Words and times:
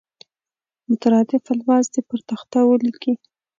مترادف 0.89 1.43
الفاظ 1.55 1.83
دې 1.93 2.01
پر 2.09 2.19
تخته 2.29 2.59
ولیکي. 2.65 3.13